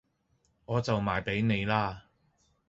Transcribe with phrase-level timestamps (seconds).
[0.65, 2.05] 我就賣俾你啦